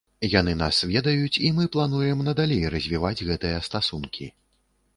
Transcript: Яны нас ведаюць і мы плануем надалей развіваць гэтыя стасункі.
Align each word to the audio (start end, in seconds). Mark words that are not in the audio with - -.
Яны 0.39 0.53
нас 0.61 0.79
ведаюць 0.93 1.41
і 1.49 1.51
мы 1.59 1.67
плануем 1.75 2.25
надалей 2.29 2.65
развіваць 2.77 3.25
гэтыя 3.31 3.63
стасункі. 3.69 4.31